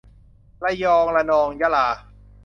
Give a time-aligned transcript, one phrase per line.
[0.63, 1.87] ระยอง ระนอง ยะลา